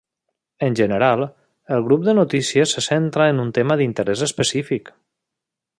[0.67, 1.25] En general,
[1.75, 4.91] el grup de notícies se centra en un tema d'interès específic.